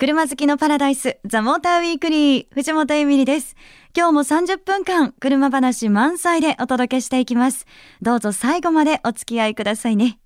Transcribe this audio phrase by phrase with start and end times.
[0.00, 3.54] 車好きのパラダイス、ザ・モーターウィークリー、藤本エミリです。
[3.94, 7.66] 今日も30分間、車話満載でお届けしていきます。
[8.00, 10.18] どうぞ最後までお付き合いくださいね。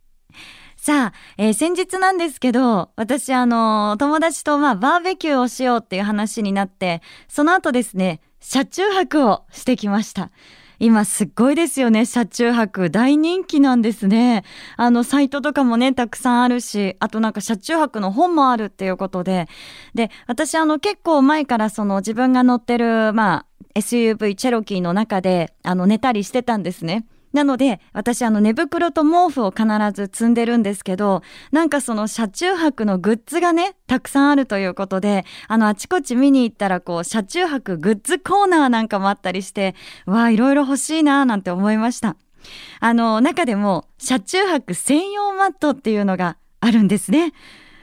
[0.76, 10.30] さあ、えー先日なんですけど、私あの、友達とまあ、バーベキューをしようっていう話になって、その後ですね、車中泊をしてきました。
[10.84, 12.90] 今すっごいですよね、車中泊。
[12.90, 14.44] 大人気なんですね。
[14.76, 19.48] あの、サイトとかもね、たくさんあるし、あとなんか車中泊の本もあるっていうことで。
[19.94, 27.06] で、私あの、結構前からその自分が乗ってる、まあ、SUV チェロキーの中で、あの、寝たりしてたんですね。
[27.34, 39.74] なので、私あの寝袋と毛布を必ず積んでるんですけど、なんかその車中泊のグッズがね、たくさんあるということで、あのあちこち見に行ったらこう、車中泊グッズコーナーなんかもあったりして、
[40.06, 42.16] わあ、いろいろ欲しいなーなんて思いました。
[42.78, 47.32] あの、中でも車中泊専用マットっていうのがあるんですね。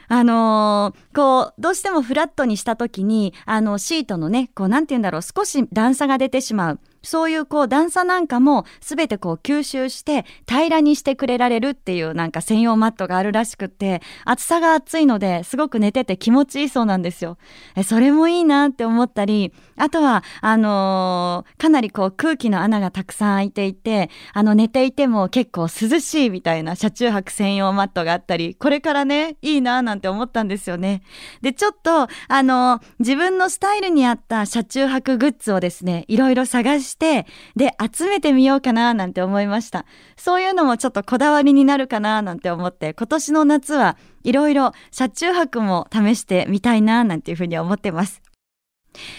[0.07, 6.79] あのーこう、どうしてもフラットにした時に、あの、シートのね、こう、なんて言うんだろう、少し段差が出てしまう。
[7.03, 17.37] そういうこう段差なんかもすべてこう吸収して平らにしてくれられるっていうなんか専用マットがあるらしくて厚さが厚いのですごく寝てて気持ちいいそうなんですよ。
[17.75, 31.01] えそれもいいなって思ったりあとはあのーかなりこう空気の穴がたくさん開いていてあの寝ていても結構涼しいみたいな車中泊専用マットがあったりこれからねいいななんて思ったんですよね。
[31.41, 37.25] でちょっとあのー自分のスタイルに合った車中泊グッズをですねいろいろ探してして
[37.55, 39.85] で集めてみようかななんて思いました
[40.17, 48.21] そういうのもちょっとこだわりになるかななんて思って今年の夏はいろいろ車中泊も試してみたいななんていうふうに思ってます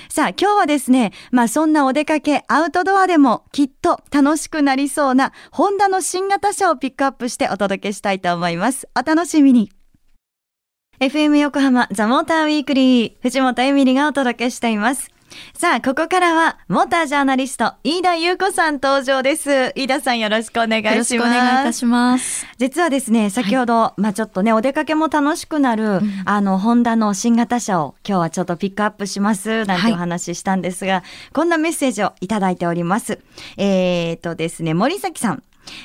[0.08, 8.86] さあ今日はですね、まあそんなお出かけアウトドアでもきっと楽しくなりそうなホンダの新型車をピックアップしてお届けしたいと思います。
[8.94, 9.70] お楽しみに。
[11.00, 15.10] FM 横浜ザ・モーターウィークリー藤本エミリがお届けしています。
[15.54, 19.72] さあ、ここからは、モータージャーナリスト、飯田優子さん登場です。
[19.74, 20.94] 飯田さんよろしくお願いします。
[20.94, 22.46] よろしくお願いいたします。
[22.58, 31.02] 実はですね、先ほど、まあちょっとね、お出かけも楽しくなる、あの、ホンダの新型車を今日はちょっとピックアップします、なんてお話ししたんですが、
[31.32, 33.18] こんなメッセージをいただいております。
[33.56, 35.42] えー、とですね、森崎さん。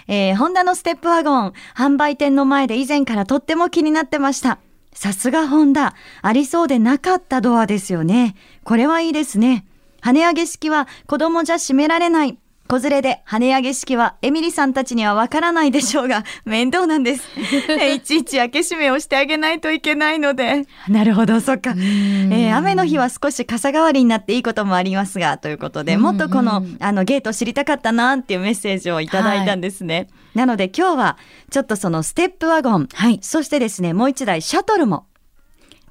[0.08, 4.58] えー、ホンダのステップワゴン、販売店の前で以前からとっても気になってました。
[4.98, 5.94] さすがホンダ、
[6.24, 8.36] ありそうでなかったドアですよね。
[8.64, 9.64] これはいいですね。
[10.02, 12.40] 跳ね上げ式は子供じゃ閉められない。
[12.68, 17.30] 子連れで跳ね上げ式はエミリさんたちにはわからないでしょうが、 面倒なんです。
[17.80, 20.66] えいちいち開け閉めをしてあげないといけないので。
[20.90, 21.76] なるほど、そっか。
[21.78, 30.08] えー雨の日は少し傘代わりになっていいこともありますが、ということで、もっとこの、あの、ゲート知りたかったなっていうメッセージをいただいたんですね。
[30.38, 31.18] なので今日は、
[31.50, 35.08] ちょっとそのステップワゴン、はいそしてですね、もう一台シャトルも、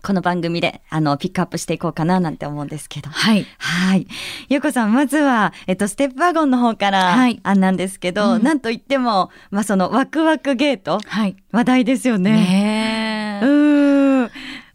[0.04, 3.10] この番組で、あの、ピックアップしていこうかななんて思うんですけど。
[3.10, 3.44] はい。
[3.58, 4.06] はい。
[4.48, 11.34] ゆうこさん、まずは、えっと、ステップワゴンの方から、はいあんなんですけど、うんなんといっても、まあ、その、ワクワクゲート、はい。
[11.50, 12.30] 話題ですよね。
[12.30, 13.44] ねえ。
[13.44, 13.95] うーん。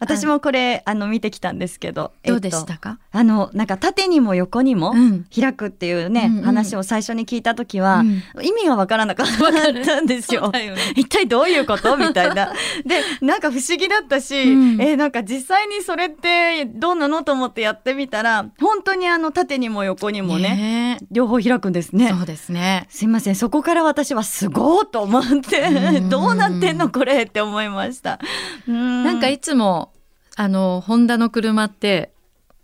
[0.01, 2.11] 私もこれ、あの、見てきたんですけど。
[2.25, 2.97] どうでえっとしたか？
[3.11, 9.27] あの、なんか縦にも横にもうん開くっていうね、うんうん話を最初に聞いたときは、うん意味がわからなかっ
[9.85, 10.41] たんですよ。
[10.45, 11.95] よね一体どういうこと？
[11.97, 12.51] みたいな。
[12.83, 22.09] で、なんか不思議だったし、うんえーなんか実際にそれってどうなのと思ってやってみたら、本当にあの縦にも横にもね、ね両方開くんですね。
[22.09, 22.87] そうですね。
[22.89, 23.35] すいません。
[23.35, 28.19] そこから私はすごーと思って、うん どうなってんのこれって思いました。
[28.67, 29.90] ななんかいつも、
[30.41, 32.11] あの、ホンダの車って、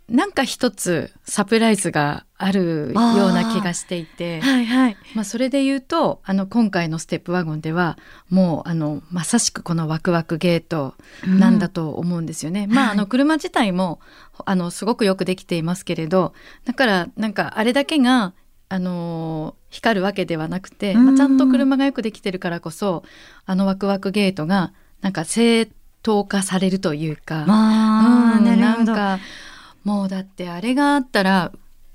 [0.08, 4.96] なんか一つサプライズがあるような気がしていて、はいはい。
[5.14, 7.96] まあそれで言うと、あの、今回のステップワゴンでは、
[8.30, 12.66] もう、あの、まさしくこのワクワクゲートなんだと思うんですよね。
[12.66, 14.00] まあ、はいあの、車自体も、
[14.44, 16.34] あの、すごくよくできていますけれど、
[16.64, 18.32] だから、なんか、あれだけが、
[18.70, 23.04] あのー光るわけではなくて、まあ、ちゃんと車がよくできてるからこそ、
[23.44, 24.72] あのワクワクゲートが、
[25.02, 25.68] なんか正
[26.02, 28.76] 当化されるというか、まあ、うんな。
[28.82, 29.18] んか
[29.84, 31.52] もうだってあれがあったら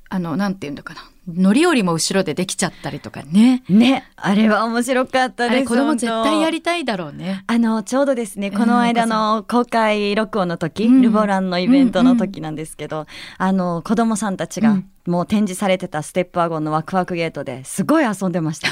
[0.10, 1.02] あのなんていうのかな。
[1.28, 3.64] 乗り降りも後ろでできちゃったりとかね。
[3.70, 5.66] ね、あれは面白かったです。
[5.66, 7.46] 子供絶対やりりたいだろうね。
[7.48, 13.08] あの、ちょうどですね、この間の公開録音の時、うんルボランのイベントの時なんですけど、
[13.38, 18.70] あの、子供さんたちがうんもう展示されてたステップワゴンのワクワクゲートですごい遊んでました。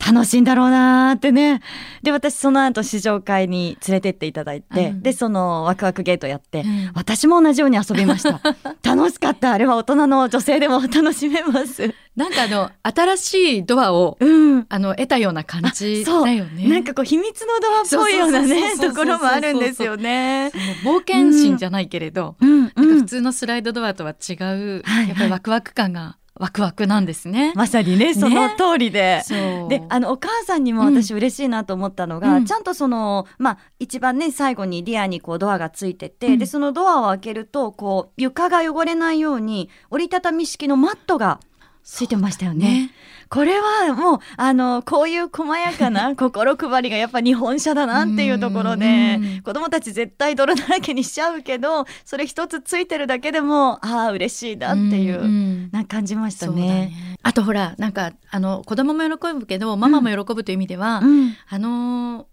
[0.12, 1.62] 楽しいんだろうなーってね。
[2.02, 8.40] で、私その後試乗会に連れてっていただいて、うんで、そのワクワクゲートやって、うん私も同じように遊びました。
[8.84, 9.52] 楽しかった。
[9.52, 11.94] あれは大人の女性でも楽しめます。
[12.16, 14.66] なんかあの新しいドアをうん。
[14.68, 16.68] あの得たような感じだよね。
[16.68, 20.50] なんかこう秘密のドアっぽいようなねところもあるんですよね。
[20.82, 23.00] 冒険心じゃないけれど、うんなんかうん。
[23.00, 27.52] 普通のスライドドアとは違う、はいやっぱりワクワク感がワクワクなんですね。
[27.54, 29.22] まさにねその通りで。
[29.24, 41.40] そうであのお母さんにも私嬉しいなと思ったのが、うんちゃんとそのまあ一番ね最後にリアにこうドアがついてて、うんでそのドアを開けるとこう床が汚れないように折りたたみ式のマットが
[41.86, 42.88] ついてましたよね。
[42.88, 42.90] ね
[43.28, 56.62] これはもうあのこういう細やかな 心配りがやっぱ日本車だなっていうところでうん子供たち絶対泥だらけにしちゃうけどそれ一つついてるだけでもああ嬉しいなっていう、んなんか感じましたね。
[56.62, 56.92] ね。
[57.22, 61.36] あとほらなんかあの子供も喜ぶけどママも喜ぶという意味では、うん。
[61.48, 62.24] あのー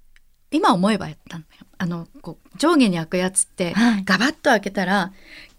[0.51, 1.47] 今思えばやったのよ。
[1.79, 4.03] あのこう上下に開くやつって、はい。
[4.05, 5.11] ガバッと開けたら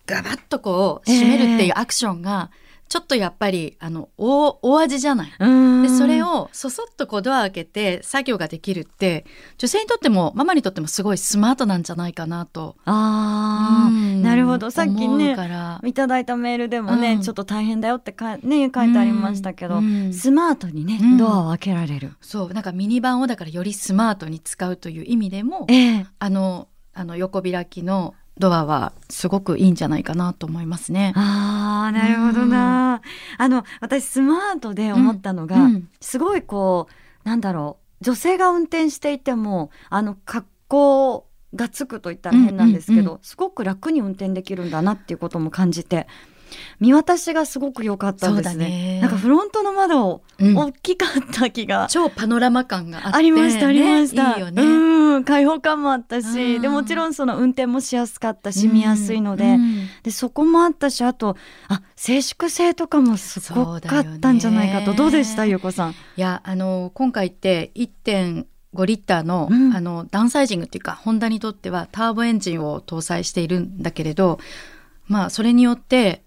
[0.07, 2.51] ガバッとこう閉めるっていうアクションが、
[2.89, 5.33] ちょっとやっぱりあの大大味じゃない。
[5.39, 5.83] うん。
[5.83, 9.25] でそれをそそっとこうドア開けて作業ができるって
[9.59, 12.77] 女性にとってもママにとってもすごいスマートなんじゃないかなと。
[12.85, 14.23] ああ、うん。
[14.23, 14.71] なるほど。
[14.71, 15.81] さっき思ねうから。
[15.85, 17.23] いただいたメールでもね、うん。
[17.23, 20.13] ちょっと大変だよってか、ね、書いてありましたけど、うん。
[20.13, 21.17] スマートにね、うん。
[21.17, 22.13] ドアを開けられる。
[22.21, 22.53] そう。
[22.53, 26.07] なんかミニバンをだからよりスマートに使うという意味でもええ。
[26.19, 31.13] あのあの横開きのドアはすごくいいんじゃないかなと思いますね。
[31.17, 33.01] ああなるほどな、
[33.39, 36.89] あの私スマートで思ったのが、うんすごいこ
[37.25, 43.23] うなんだろう女性が運転していてもあの格好がつくと言ったら変なんですけど、うんうん。
[43.23, 46.09] すごく楽に運転できるんだなっていうことも感じて
[46.81, 48.69] 見渡しがすごく良かったんですね。
[48.69, 49.01] ね。
[49.01, 50.57] なんかフロントの窓うん。
[50.57, 54.31] 大きかった気が、超パノラマ感があってありましたありました。
[54.31, 54.63] ねいいよね。
[54.63, 56.63] うん開放感もあったし、うん。
[56.63, 59.87] でもちろんその運転もしやすかったし見やすいので、うん。
[60.03, 61.37] でそこもあったしあと
[61.69, 65.91] あ静粛性とかもすごかったんじゃないかと、どうでしたゆうこさん？
[65.91, 69.77] いやあの今回って1.5リッターの,、うん。
[69.77, 74.41] あのダウンサイジングっていうかホンダにとってはターボエンジンを搭載しているんだけれど
[75.07, 76.24] まあそれによって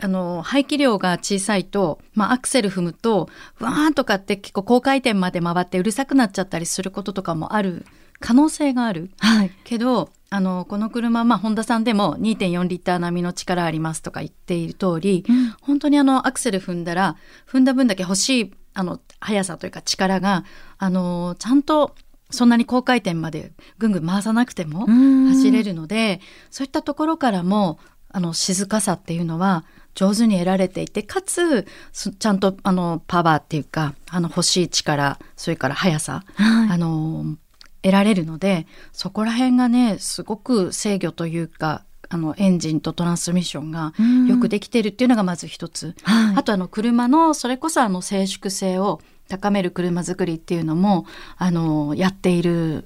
[0.00, 3.28] あの排気量が小さいと、まあ、アクセル踏むと
[3.58, 7.84] わーんとかって結構高回転まで回ってうるさくなっちゃったりすることとかもある
[8.20, 9.10] 可能性がある。
[9.18, 9.50] はい。
[9.64, 15.24] けどあのこの車まあホンダさんでも2.4リッター並みの力ありますとか言っている通り、
[15.62, 17.16] 本当にあのアクセル踏んだら
[17.50, 20.44] 踏んだ分だけ欲しいあの速さというか力が
[20.78, 21.94] あのちゃんと
[22.30, 24.86] そんなに高回転までぐんぐん回さなくても
[25.30, 25.70] 走れる。
[25.70, 26.20] るので
[26.50, 27.78] そういったところからも
[28.10, 29.64] あの静かさっていうのは
[29.98, 36.68] 上手に得られていてかつそちゃんとあのパワーっていうかあの欲しい力それから速さはい。
[36.70, 37.36] あの
[37.82, 43.92] 得られるのでそこら辺がねすごく制御というかあのエンジンとトランスミッションが
[44.28, 46.36] よくできてるっていうのがまず一つ、はい。
[46.36, 51.06] あとあの車のそれこそあの静粛性を高める車作りっていうのも
[51.36, 52.84] あのやっている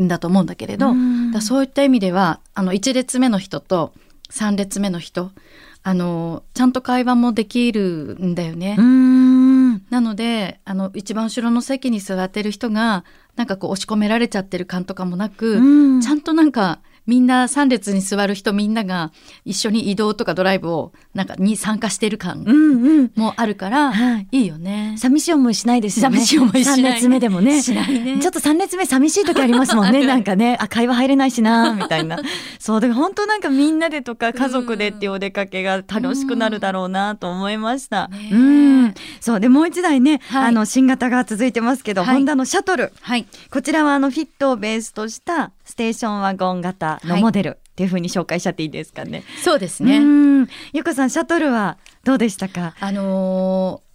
[0.00, 3.92] んだと思うんだけれど、うそういった意味ではあの1列目の人と
[4.30, 5.30] 3列目の人
[5.88, 8.76] あのちゃんと会話もできるんだよね。
[9.88, 13.04] なのであの一番後ろの席に座ってる人が
[13.36, 19.12] なんかこう押し込められちゃってる感とかもなく、うんちゃんとなんかみんな3列に座る人みんなが
[19.46, 23.12] 一緒に移動とかドライブをなんかに参加してる感うんうん。
[23.16, 24.94] もあるから、はいいいよね。
[24.98, 26.18] 寂しい思いしないですよね。
[26.18, 27.62] 寂しい思いしない三列目でもね。
[27.62, 30.04] しないねちょっと三列目寂しい時ありますもんね。
[30.06, 32.20] なんかね、あ、会話入れないしな、みたいな。
[32.58, 38.08] そう、で本当なんかみんなでとか家族でっていうお出かけが楽しくなるだろうなと思いました。
[38.08, 38.94] ねうん。
[39.20, 42.92] そう、でもう一台ね、はいあの、新型が続いてますけど、はいホンダのシャトル。
[43.00, 49.22] はい、こちらはあのフィットをベースとしたステーションワゴン型のモデルっていう風に紹介しちゃっていいですかね。
[49.44, 49.98] そうですうね。
[50.00, 50.48] ん。
[50.72, 52.74] ゆかさん、シャトルはどうでしたか？
[52.80, 53.88] あのー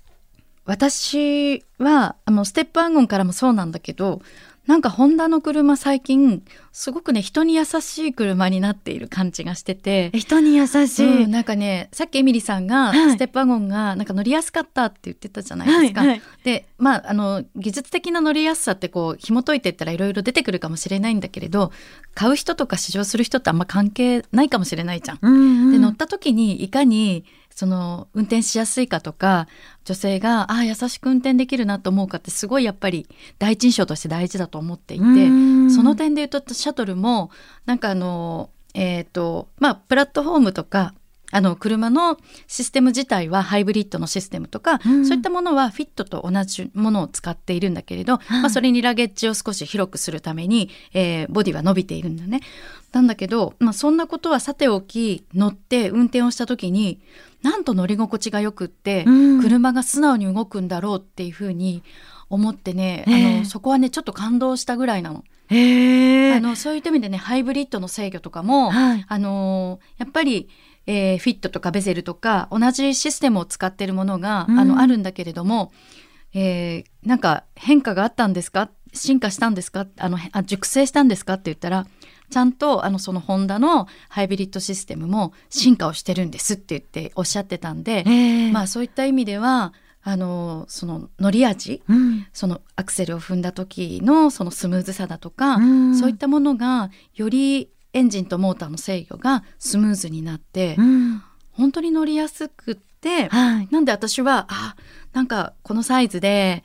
[0.66, 4.22] 私はあのステップワゴンからもそうなんだけど
[4.68, 6.42] なんかホンダの車最近
[6.72, 11.24] すごくね人に優しい車になっている感じがしててえ人に優しい。
[11.24, 16.02] うんなんかねさっきエミリさんがはいステップワゴンがなんか乗りやすかったって言ってたじゃないですか。
[16.02, 21.72] はいはいでまああの技術的な乗りやすさってこう紐解いていったらいろいろ出てくるかもしれないんだけれど
[22.16, 25.20] 買う人とか試乗する人ってあんま関係ないかもしれないじゃん。
[25.22, 27.26] うんうんで乗った時にいかに
[27.56, 29.48] その運転しやすいかとか
[29.86, 33.08] 女性がああ優しく運転できるなと思うかってすごいやっぱり
[33.40, 35.72] 第一印象として大事だと思っていて、うん。
[35.72, 37.32] その点で言うとシャトルも
[37.66, 40.94] なんかあのえっ、とまあプラットフォームとか
[41.34, 42.18] あの車の
[42.48, 45.06] システム自体はハイブリッドのシステムとか、うん。
[45.06, 52.42] そういったものはフィットと同じものを使っているんだけれど、まあ、それにラゲッジを少し広くするために、えーボディは伸びているんだね。
[52.92, 57.02] なんだけど、まあ、そんなことはさておき乗って運転をした時に
[57.44, 59.42] なんと乗り心地がよくって、うん。
[59.42, 61.84] 車が素直に動くんだろうっていうふうに
[62.30, 63.36] 思ってね、ええ。
[63.36, 65.24] あのそこはねちょっと感動したぐらいなの。
[65.50, 66.34] へえ。
[66.34, 69.06] あのそういった意味でねハイブリッドの制御とかも、はい。
[69.08, 70.50] あのやっぱり、
[70.88, 74.60] えーフィットとかベゼルとか同じシステムを使ってるものが、うん。
[74.60, 75.72] あのあるんだけれども、
[76.34, 78.70] えーなんか変化があったんですか？
[78.94, 79.88] 進化したんですか？
[79.98, 81.34] あのへあ熟成したんですか？
[81.34, 81.88] って言ったら
[82.34, 88.52] ちゃんとあのそのホンダのハイブリッドシステムも進化をしてるんですって言っておっしゃってたんで、ええ。
[88.52, 89.72] まあそういった意味では
[90.02, 92.26] あのその乗り味うん。
[92.34, 95.96] そのアクセルを踏んだ時のそのスムーズさだとか、うん。
[95.96, 101.22] そういったものがよりエンジンとモーターの制御がスムーズになって、うん。
[101.52, 103.68] 本当に乗りやすくって、はい。
[103.70, 104.76] なんで私はあ
[105.14, 106.64] なんかこのサイズで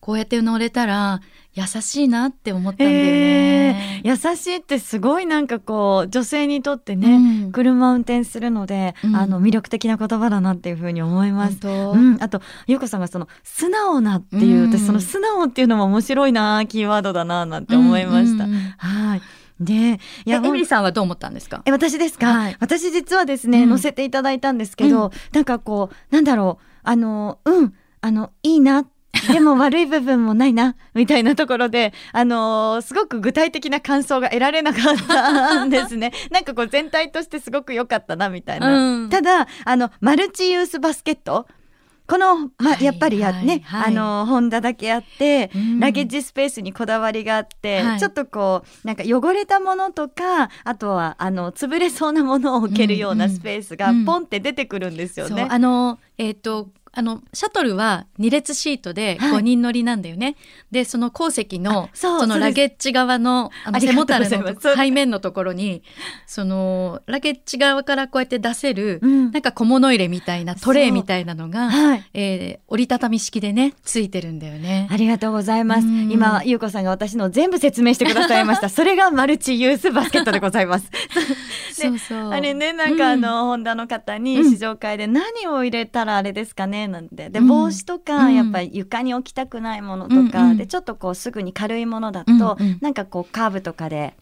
[0.00, 1.20] こうやって乗れたら
[1.52, 4.02] 優しいなって思ったんだよね。
[4.02, 4.30] えー。
[4.30, 7.52] 優しいってすごいなんかこう女性にとってね、うん。
[7.52, 9.16] 車を運転するので、うん。
[9.16, 11.58] あの魅力的な言葉だなっていうふうに思います。
[11.66, 14.72] うん、あとゆうこさんがその素直なっていう、うん。
[14.72, 18.46] 私その素直っていうのも面白いなキーワードだななんて思いました。
[18.78, 19.22] はい。
[19.60, 19.74] で、
[20.24, 21.60] いえエミリさんはどう思ったんですか？
[21.66, 22.56] え私ですか、はい。
[22.60, 23.68] 私実はですね、うん。
[23.68, 25.10] 載せていただいたんですけど、うん。
[25.32, 26.64] なんかこうなんだろう。
[26.84, 27.74] あのうん。
[28.00, 28.86] あのいいな
[29.32, 36.12] でも悪い部分もないなみたいなところであのすごく具体的な感想が得られなかったんですね。
[36.30, 39.10] なんかこう全体としてすごく良かったなみたいな、うん。
[39.10, 41.46] ただあのマルチユースバスケット
[42.06, 43.84] この、まはいやっぱりや、はいね、はい。
[43.88, 45.80] あのホンダだけあって、うん。
[45.80, 47.98] ラゲッジスペースにこだわりがあって、はい。
[48.00, 55.46] ちょっとこうなんか汚れたものとかあとはあの潰れそうなものを置けるようなうんうんスペースがうんポンって出てくるんですよそうね。
[55.48, 59.32] あのえっ、とあのシャトルは2列シートではい。
[59.32, 60.36] 5人乗りなんだよね。
[60.70, 65.82] でその後席のあそのラゲッジ側のあの背もたれの背面のところに
[66.26, 69.30] そのラゲッジ側からこうやって出せる、うん。
[69.30, 72.04] なんか小物入れみたいなトレイみたいなのが、はい。
[72.14, 74.88] えー折りたたみ式でねついてるんだよね。
[74.90, 75.86] ありがとうございます。
[75.86, 76.10] うん。
[76.10, 78.68] 今、ゆうこさんが私のを全部説明してくださいました。
[78.70, 80.90] それがマルチユースバスケットでございます。
[81.72, 82.30] そうそう。
[82.30, 83.20] あれね、なんかあうん。
[83.20, 84.50] の、ホンダの方にうん。
[84.50, 87.30] 試乗会で何を入れたらあれですかねなんて。
[87.30, 87.46] で、うん。
[87.46, 88.34] 帽子とか、うん。
[88.34, 94.14] やっぱり床に置きたくないものとか、で、ちょっとこうすぐに軽いものだと、うなんかこうカーブとかで、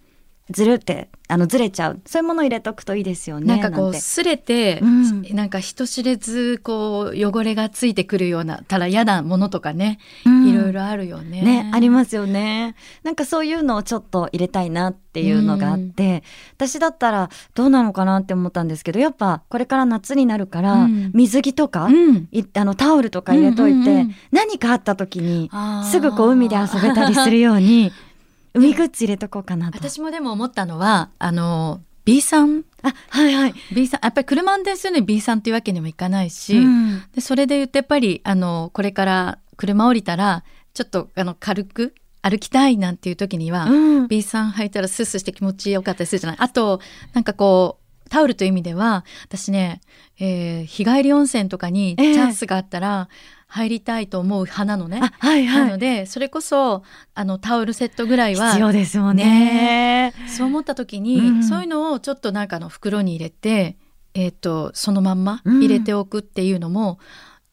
[0.51, 2.01] ずるって、あの、ずれちゃう。
[2.07, 3.47] そういうものを入れとくといいですよね。
[3.47, 11.43] なんかこうて擦れて、うんなんか人知れずこう汚れがついてくるようなたら嫌なものとかね、うんいろいろあるよね。
[11.43, 12.77] ね、ありますよね。
[13.03, 16.23] なんかそういうのをちょっと入れたいなっていうのがあって、
[16.57, 25.51] 私だったらどうなのかなって思ったんですけど、やっぱこれから夏になるから、うん水着とか、あのタオルとか入れといて、うんうんうん何かあった時に
[25.91, 27.93] すぐこう海で遊べたりするように
[28.55, 29.79] 海グッズ入れとこうかなと。
[29.79, 32.65] 私もでも思ったのはあの B さん。
[32.83, 33.55] あはいはい。
[33.75, 37.03] B さんやっぱり車運転するのに B さんっていうわけにもいかないし、うん。
[37.15, 44.09] でそれで言ってやっぱりあのこれから車降りたらちょっとあの軽く歩きたいなんていう時には、うん。
[44.09, 46.39] B さん履いたらスースーして気持ちよかったりするじゃない？
[46.41, 46.81] あと
[47.13, 49.83] なんかこうタオルという意味では私ね、
[50.19, 52.11] えー日帰り温泉とかにチえ。
[52.13, 53.09] えャンスがあったら
[53.51, 55.01] 入りたいと思う派なのね。
[55.03, 55.71] あはいなはい。
[55.71, 56.83] のでそれこそ
[57.15, 60.13] あのタオルセットぐらいは必要ですもんね。
[60.29, 63.77] そう思った時に、うんそういうのをちょっとなんかの袋に入れて、
[64.15, 66.99] えー、とそのまんまうん入れておくっていうのも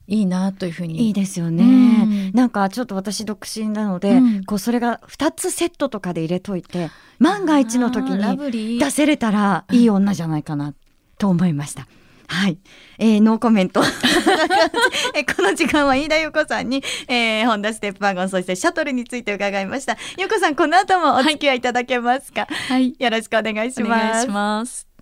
[0.07, 1.07] いいなというふうに。
[1.07, 10.73] いいですよね、うんなんかちょっと私独身なので、うんこうそれが2つセットとかで入れといて万が一の時に出せれたらいい女じゃないかな
[11.17, 11.87] と思いました。
[12.27, 12.57] はい、
[12.97, 13.81] えー、ノーコメント。
[15.13, 19.97] えこの時間は飯田優子さんに、えー、ホンダステップワゴンそしてシャトルについて伺いました。
[20.17, 22.95] 優子さんこの後もお付き合いいただけますか、はい。
[22.97, 24.13] よろしくお願いしおます。
[24.13, 24.94] 願いします。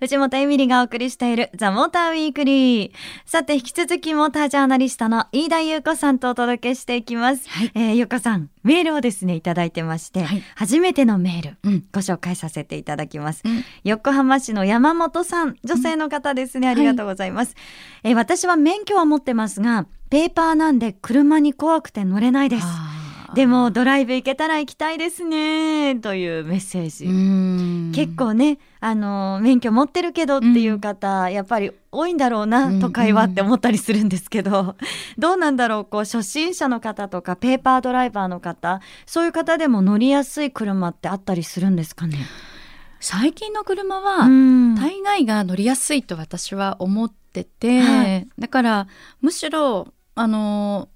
[0.00, 2.92] 藤本エミリがお送りしているザ・モーターウィークリー。
[3.26, 7.48] さて、引き続きモータージャーナリストの飯田優子さんとお届けしていきます。
[7.48, 13.42] はいえー、優子さん、メールをですね、いただいてまして、はい初めてのメール、うんご紹介させていただきます。
[13.44, 17.56] うん横浜市の山本さん、女性の方ですね、ありがとうございます。
[18.04, 22.66] えー私は免許は持ってますが、ペーパーなんで車に怖くて乗れないです。
[23.34, 27.06] でも、ドライブ行けたら行きたいですね、というメッセージ。
[27.06, 34.76] うん結構ね、あの免許持ってるけどっていう方、やっぱり多いんだろうな、うん都会はって思ったりするんですけど、
[35.18, 42.18] どうなんだろうこう初心者の方とかペーパードライバーの方そういう方でも乗りやすい車ってあったりするんですかね？
[43.00, 44.74] 最近の車は、うん。
[44.74, 48.28] 大概が乗りやすいと私は思ってて、はい。
[48.38, 48.86] だから
[49.20, 50.88] むしろあの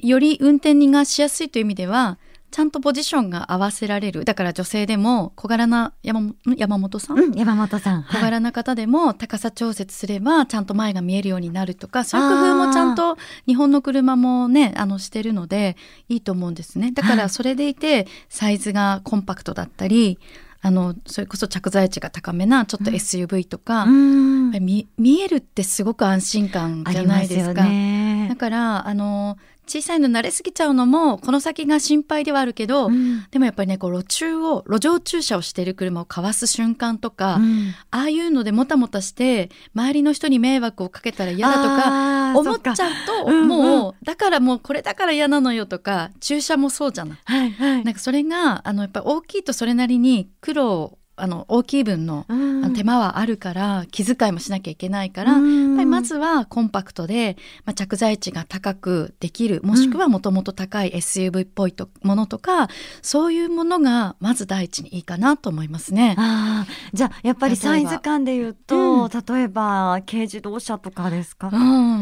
[0.00, 2.18] より運転がしやすいという意味では
[2.50, 4.24] ちゃんとポジションが合わせられる。
[4.24, 8.04] だから女性でも小柄な山ん山本さん、うん、山本さん。
[8.04, 15.76] 小柄な方でも高さ調節すればちゃんと前が見えるようになるとかそういう工夫もちゃんと日本の車もねあのしてるので
[16.08, 16.92] いいと思うんですね。
[16.92, 17.16] だかはい。
[17.18, 20.18] らそれでいてサイズがコンパクトだったり
[20.60, 24.50] あのそれこそ着座値が高めなちょっと SUV とか、うん。
[24.60, 27.62] 見見えるってすごく安心感じゃないですか。
[27.64, 28.26] ね。
[28.30, 28.36] だ。
[28.36, 29.36] からあの
[29.68, 33.26] 小さいの慣れすぎちゃうのもこの先が心配ではあるけど、うん。
[33.30, 37.74] でもやっぱりねこう路中を路上駐車をしている車をかわす瞬間とか、うん。
[37.90, 42.88] ああいうのでもたもたして周りの人に迷惑をかけたら嫌だとか思っちゃうそか。
[43.06, 43.48] とうんうん。
[43.48, 47.18] もうだからもうこれだから嫌なのよとか駐車もそうじゃない。
[47.24, 47.84] はいはい。
[47.84, 52.26] なんかそれがあのやっぱり大きいとそれなりに苦労あの大きい分の
[52.74, 55.68] 手間はあるから気遣いもしなきゃいけないから、うん。
[55.68, 62.68] やっぱりまずはコンパクトで、まあ、着座位置が高くできるもしくはもともと高い SUV っぽいとものとか
[63.02, 66.14] そういうものがまず第一にいいかなと思いますね。
[66.18, 71.50] ああ、じゃあやっぱりサイズ感で言うと、う例えば軽自動車とかですか？
[71.52, 71.56] う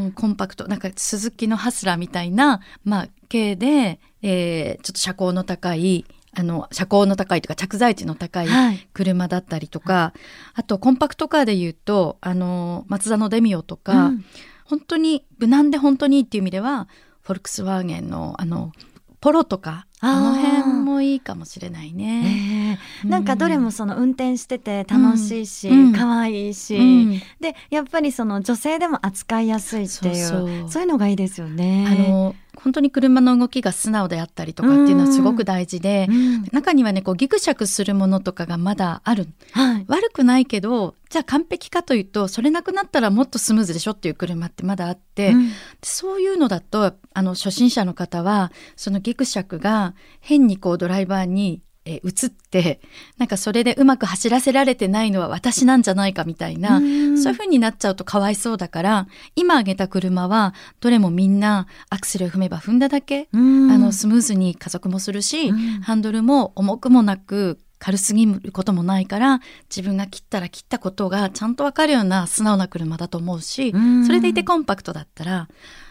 [0.06, 0.66] ん、コンパクト。
[0.68, 6.04] なんか鈴木のハスラーみたいな、まあ、軽で、えーちょっと車高の高い
[6.38, 8.88] あの車高の高いとか着座位置の高いはい。
[8.92, 10.12] 車だったりとか、
[10.54, 14.24] あとコンパクトカーで言うとあのマツダのデミオとか、うん
[14.68, 16.88] 本当に無難で本当にいいっていう意味では
[17.22, 18.72] フォルクスワーゲンのあの
[19.20, 20.16] ポロとかあー。
[20.16, 22.78] あの辺もいいかもしれないね。
[23.04, 23.08] ええ。
[23.08, 25.92] なんかどれもその運転してて楽しいし、うん。
[25.92, 27.10] 可愛いし、うん。
[27.40, 30.82] でやっぱりその女性でも扱いやすいっていうそうそう。
[30.82, 31.86] いうのがいいですよね。
[31.88, 36.44] あの本当に車の動きが素直であったりとかっていうのはすごく大事で、うん。
[36.52, 39.28] 中にはねこうギクシャクするものとかがまだある。
[39.52, 39.84] はい。
[39.88, 45.50] 悪くないけどじゃあ完璧かというとそれなくなったらもっとスムーズでしょっていう車ってまだあって、うん。
[45.82, 52.80] そういうのだとあの初心者の方はそのギクシャクが変にこうドライバーにえー移って
[53.16, 57.18] なんかそれでうまく走らせられてないのは私なんじゃないかみたいな、うん。
[57.22, 63.70] そういう風になっちゃうとかわいそうだから今挙げた車はどれもみんなアクセルを踏めば踏んだだけ、うん。
[63.70, 65.56] あのスムーズに加速もするし、うん。
[65.80, 74.06] ハンドルも重くもなく軽すぎることもないから自分が切ったら切ったことがちゃんとわかるような素直な車だと思うし、うん。
[74.06, 75.48] それでいてコンパクトだったら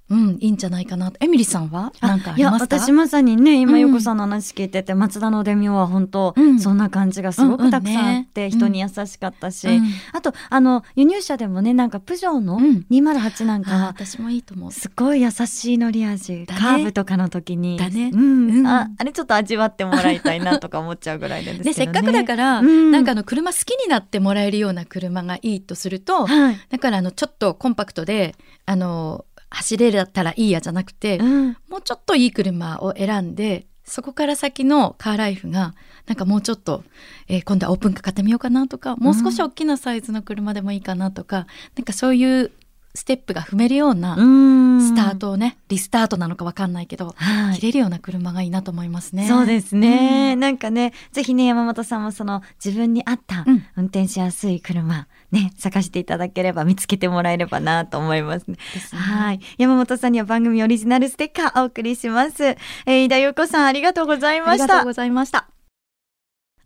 [0.10, 1.12] うんいいんじゃないかな。
[1.12, 1.92] とエミリーさんは？
[2.00, 3.80] あなんかあいや私まさにね今うん。
[3.80, 6.60] 横さんの話聞いてて、松田のデミオは本当、うん。
[6.60, 8.46] そんな感じがすごくたくさんあって、うん。
[8.46, 9.84] うんね人に優しかったし、うん。
[10.14, 12.86] あとあの輸入車でもねなんかプジョーのうん。
[12.92, 14.72] 208なんか私もいいと思う。
[14.72, 16.62] すごい優しい乗り味、だね。
[16.62, 18.12] カーブとかの時にだね。
[18.14, 18.60] うん。
[18.60, 18.68] うん。
[18.68, 21.94] ああれちょっと味わってもらいたいなとか思っちゃうぐらいなんですけどね。
[21.94, 22.92] で せっかくだから、うん。
[22.92, 31.58] なんかあの車好きになってもらえるような車がいいとすると、はい、だからあのちょっとコンパクトであの走れたらいいやじゃなくて、うん。
[31.70, 35.76] もうちょっといい車を選んでそこから先のカーライフが
[36.08, 36.84] なんかもうちょっと、
[37.28, 42.52] えー今度はオープンカー買ってみようかなとかもう少し大きなサイズの車でもいいかなとか、なんかそういう
[42.96, 49.28] ステップが踏めるようなうんスタートをね、リスタートなのかわかんないけど、はい切れるような車がいいなと思いますね。
[49.28, 58.58] そうですね、なんかねぜひね山本さんもその自分に合ったうん運転しやすい車、ね探していただければ見つけてもらえればなと思いますね。
[58.74, 62.44] ですねはい山本さんには番組オリジナルステッカーお送りします。
[62.44, 64.94] えー、井田陽子さんありがとうございましたありがとうご。
[64.94, 65.48] ざいました。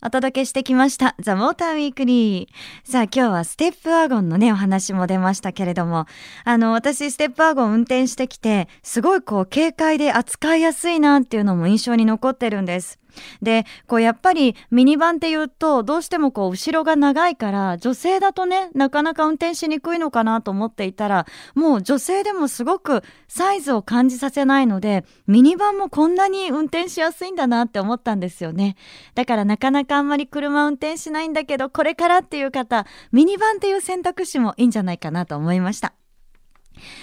[0.02, 6.06] お届けしてきましたザ・モーターウィークリーさあ今日はステップワゴンのねお話も出ましたけれども
[6.44, 12.98] あの私ステップワゴン運転してきてすごいこう軽快で扱いやすいなっていうのも印象に残ってるんです。
[13.42, 28.76] でこうやっぱりミニバンっていうとどうしてもこう後ろが長いから女性だとねなかなか運転しにくいのかなと思っていたらもう女性でもすごくサイズを感じさせないのでミニバンもこんなに運転しやすいんだなって思ったんですよね。
[29.14, 35.99] だからなかなかあんまり車運転しないんだけどこれからっていう方ミニバンっていう選択肢もいいんじゃないかなと思いました。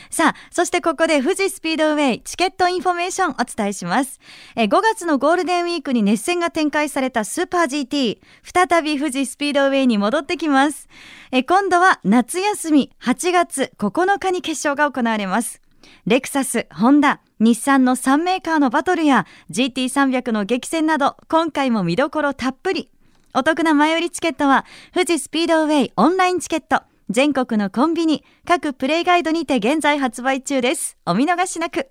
[0.10, 4.20] さあ、そしてここで富士スピードウェイチケットインフォメーションお伝えします。
[4.56, 10.88] え5月のゴールデンウィークに熱戦が展開されたスーパー GT、再び富士スピードウェイに戻ってきます。
[11.32, 15.62] え今度は夏休み8月9日に決勝が行われます。
[16.06, 22.90] レクサス、ホンダ、日産の3メーカーのバトルや GT300 の激戦など今回も見どころたっぷり。
[23.34, 26.82] お得な前売りチケットは富士スピードウェイオンラインチケット。
[27.10, 30.98] 全国のコンビニ、各プレイガイドにて現在発売中です。
[31.06, 31.90] お見逃しなく。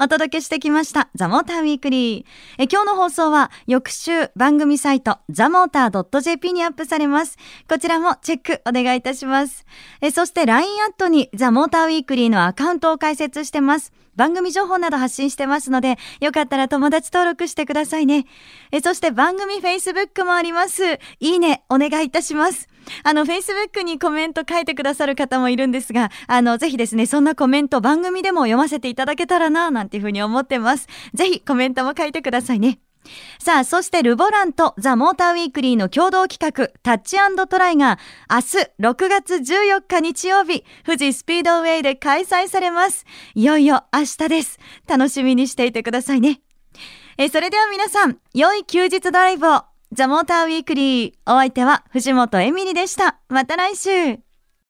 [0.00, 2.24] お届けしてきましたザ・モーターウィークリー
[2.56, 7.36] え今日の放送は翌週番組サイトザ・モーター .jp にアップされます
[7.68, 9.66] こちらもチェックお願いいたします
[10.00, 18.26] えそして LINE アットにザ・モーターウィークリーのアカウントを開設してます番組情報など発信してますので、よかったら友達登録してくださいね。
[18.72, 20.82] えそして番組 Facebook もあります。
[21.20, 22.67] いいね、お願いいたします。
[23.02, 30.86] あの、Facebook にコメント書いてくださる方もいるんですが、あの、ぜひですね、そんなコメント番組でも読ませていただけたらな、なんていうふうに思ってます。
[31.14, 32.80] ぜひコメントも書いてくださいね。
[33.38, 37.16] さあ、そしてルボランとザ・モーターウィークリーの共同企画、タッチ
[37.48, 37.98] トライが
[38.30, 38.42] 明日
[38.80, 43.06] 6月14日日曜日、富士スピードウェイで開催されます。
[43.34, 44.58] いよいよ明日です。
[44.86, 46.40] 楽しみにしていてくださいね。
[47.16, 49.77] えそれでは皆さん、良い休日ドライブを。
[49.90, 51.12] ザ・モーターウィークリー。
[51.26, 53.20] お相手は藤本エミリでした。
[53.28, 54.27] また来週。